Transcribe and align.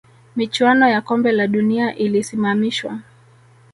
michuano 0.35 0.89
ya 0.89 1.01
Kombe 1.01 1.31
la 1.31 1.47
dunia 1.47 1.95
ililisimamishwa 1.95 2.99